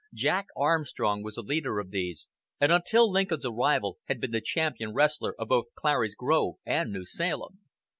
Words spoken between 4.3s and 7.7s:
the champion wrestler of both Clary's Grove and New Salem.